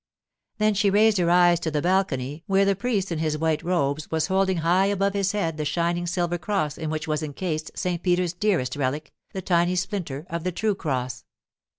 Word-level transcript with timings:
Then 0.57 0.73
she 0.73 0.89
raised 0.89 1.19
her 1.19 1.29
eyes 1.29 1.59
to 1.59 1.69
the 1.69 1.79
balcony 1.79 2.43
where 2.47 2.65
the 2.65 2.75
priest 2.75 3.11
in 3.11 3.19
his 3.19 3.37
white 3.37 3.61
robes 3.61 4.09
was 4.09 4.25
holding 4.25 4.57
high 4.65 4.87
above 4.87 5.13
his 5.13 5.31
head 5.33 5.57
the 5.57 5.63
shining 5.63 6.07
silver 6.07 6.39
cross 6.39 6.75
in 6.75 6.89
which 6.89 7.07
was 7.07 7.21
incased 7.21 7.69
St. 7.77 8.01
Peter's 8.01 8.33
dearest 8.33 8.75
relic, 8.75 9.13
the 9.33 9.43
tiny 9.43 9.75
splinter 9.75 10.25
of 10.27 10.43
the 10.43 10.51
true 10.51 10.73
cross. 10.73 11.23